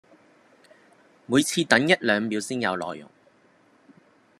[1.27, 3.11] 每次等一兩秒先有內容